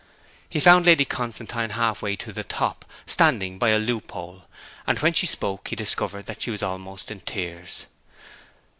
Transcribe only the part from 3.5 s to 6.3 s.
by a loop hole; and when she spoke he discovered